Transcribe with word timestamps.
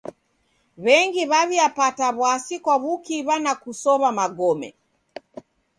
W'engi 0.83 1.23
w'aw'iapata 1.31 2.07
w'asi 2.19 2.55
kwa 2.63 2.75
w'ukiw'a 2.83 3.35
na 3.43 3.53
kusow'a 3.61 4.09
magome. 4.17 4.69